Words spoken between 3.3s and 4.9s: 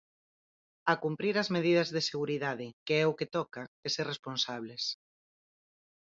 toca, e ser responsables.